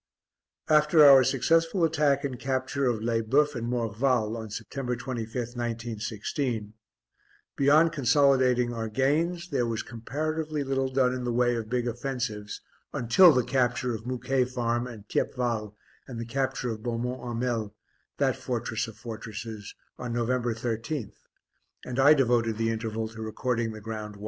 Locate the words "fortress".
18.35-18.87